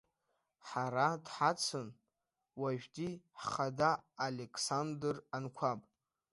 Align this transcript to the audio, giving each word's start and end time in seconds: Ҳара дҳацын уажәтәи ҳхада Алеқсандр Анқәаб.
Ҳара 0.67 1.07
дҳацын 1.23 1.87
уажәтәи 2.61 3.11
ҳхада 3.39 3.91
Алеқсандр 4.25 5.15
Анқәаб. 5.35 5.79